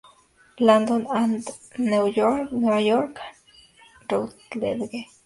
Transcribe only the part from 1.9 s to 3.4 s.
York Routledge.